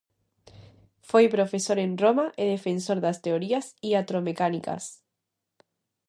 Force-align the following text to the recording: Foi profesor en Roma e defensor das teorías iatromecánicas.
Foi 1.09 1.25
profesor 1.35 1.77
en 1.85 1.91
Roma 2.03 2.25
e 2.41 2.43
defensor 2.55 2.97
das 3.05 3.17
teorías 3.25 3.65
iatromecánicas. 3.91 4.83